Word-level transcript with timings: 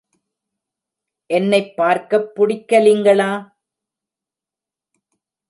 என்னைப் 1.29 1.69
பார்க்கப் 1.75 2.31
புடிக்கிலிங்களா? 2.35 3.31